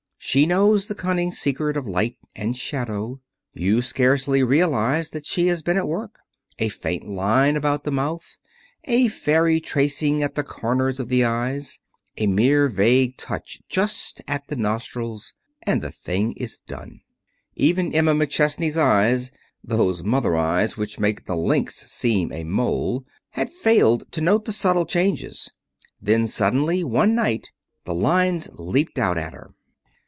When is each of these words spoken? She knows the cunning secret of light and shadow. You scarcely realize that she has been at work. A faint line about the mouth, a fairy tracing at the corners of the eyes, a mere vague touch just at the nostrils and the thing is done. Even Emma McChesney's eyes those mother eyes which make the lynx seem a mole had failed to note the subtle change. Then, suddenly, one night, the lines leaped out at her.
She 0.23 0.45
knows 0.45 0.85
the 0.85 0.95
cunning 0.95 1.33
secret 1.33 1.75
of 1.75 1.87
light 1.87 2.15
and 2.35 2.55
shadow. 2.55 3.19
You 3.53 3.81
scarcely 3.81 4.43
realize 4.43 5.09
that 5.09 5.25
she 5.25 5.47
has 5.47 5.61
been 5.61 5.75
at 5.75 5.87
work. 5.87 6.19
A 6.57 6.69
faint 6.69 7.05
line 7.09 7.57
about 7.57 7.83
the 7.83 7.91
mouth, 7.91 8.37
a 8.85 9.09
fairy 9.09 9.59
tracing 9.59 10.23
at 10.23 10.35
the 10.35 10.43
corners 10.43 11.01
of 11.01 11.09
the 11.09 11.25
eyes, 11.25 11.79
a 12.17 12.27
mere 12.27 12.69
vague 12.69 13.17
touch 13.17 13.61
just 13.67 14.21
at 14.25 14.47
the 14.47 14.55
nostrils 14.55 15.33
and 15.63 15.81
the 15.81 15.91
thing 15.91 16.31
is 16.33 16.59
done. 16.59 17.01
Even 17.55 17.93
Emma 17.93 18.13
McChesney's 18.13 18.77
eyes 18.77 19.31
those 19.63 20.01
mother 20.01 20.37
eyes 20.37 20.77
which 20.77 20.99
make 20.99 21.25
the 21.25 21.35
lynx 21.35 21.75
seem 21.91 22.31
a 22.31 22.45
mole 22.45 23.03
had 23.31 23.49
failed 23.49 24.09
to 24.11 24.21
note 24.21 24.45
the 24.45 24.53
subtle 24.53 24.85
change. 24.85 25.25
Then, 26.01 26.25
suddenly, 26.25 26.85
one 26.85 27.15
night, 27.15 27.49
the 27.83 27.95
lines 27.95 28.47
leaped 28.57 28.97
out 28.97 29.17
at 29.17 29.33
her. 29.33 29.49